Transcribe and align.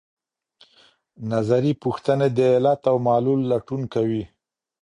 نظري 1.31 1.71
پوښتنې 1.83 2.27
د 2.37 2.39
علت 2.55 2.81
او 2.91 2.95
معلول 3.07 3.41
لټون 3.51 3.81
کوي. 3.93 4.23